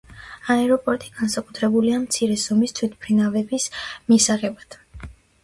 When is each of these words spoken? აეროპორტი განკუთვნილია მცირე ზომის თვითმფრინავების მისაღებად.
აეროპორტი 0.51 1.11
განკუთვნილია 1.19 1.99
მცირე 2.05 2.39
ზომის 2.45 2.75
თვითმფრინავების 2.81 3.69
მისაღებად. 4.11 4.81